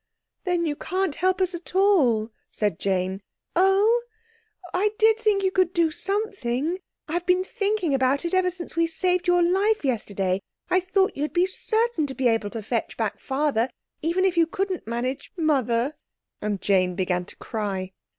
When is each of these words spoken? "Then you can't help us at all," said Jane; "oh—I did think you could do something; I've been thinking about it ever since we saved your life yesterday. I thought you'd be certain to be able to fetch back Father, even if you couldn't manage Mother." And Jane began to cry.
"Then 0.45 0.65
you 0.65 0.75
can't 0.75 1.13
help 1.13 1.39
us 1.41 1.53
at 1.53 1.75
all," 1.75 2.31
said 2.49 2.79
Jane; 2.79 3.21
"oh—I 3.55 4.89
did 4.97 5.19
think 5.19 5.43
you 5.43 5.51
could 5.51 5.73
do 5.73 5.91
something; 5.91 6.79
I've 7.07 7.27
been 7.27 7.43
thinking 7.43 7.93
about 7.93 8.25
it 8.25 8.33
ever 8.33 8.49
since 8.49 8.75
we 8.75 8.87
saved 8.87 9.27
your 9.27 9.43
life 9.43 9.85
yesterday. 9.85 10.41
I 10.71 10.79
thought 10.79 11.15
you'd 11.15 11.33
be 11.33 11.45
certain 11.45 12.07
to 12.07 12.15
be 12.15 12.27
able 12.27 12.49
to 12.49 12.63
fetch 12.63 12.97
back 12.97 13.19
Father, 13.19 13.69
even 14.01 14.25
if 14.25 14.37
you 14.37 14.47
couldn't 14.47 14.87
manage 14.87 15.31
Mother." 15.37 15.95
And 16.41 16.61
Jane 16.61 16.95
began 16.95 17.23
to 17.25 17.35
cry. 17.35 17.91